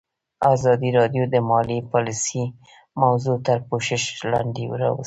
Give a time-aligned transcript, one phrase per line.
[0.53, 2.43] ازادي راډیو د مالي پالیسي
[3.03, 4.99] موضوع تر پوښښ لاندې راوستې.